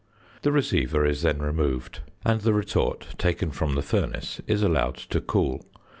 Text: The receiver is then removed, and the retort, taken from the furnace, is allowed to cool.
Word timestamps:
The 0.41 0.51
receiver 0.51 1.05
is 1.05 1.21
then 1.21 1.43
removed, 1.43 1.99
and 2.25 2.41
the 2.41 2.55
retort, 2.55 3.09
taken 3.19 3.51
from 3.51 3.75
the 3.75 3.83
furnace, 3.83 4.41
is 4.47 4.63
allowed 4.63 4.95
to 4.95 5.21
cool. 5.21 5.63